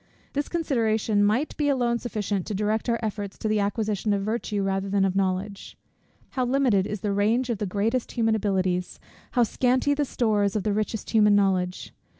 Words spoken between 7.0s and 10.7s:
the range of the greatest human abilities! how scanty the stores of